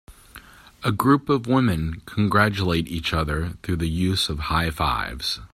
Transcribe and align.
A 0.83 0.91
group 0.91 1.29
of 1.29 1.45
women 1.45 2.01
congratulate 2.07 2.87
each 2.87 3.13
other 3.13 3.51
through 3.61 3.75
the 3.75 3.87
use 3.87 4.29
of 4.29 4.39
highfives. 4.39 5.39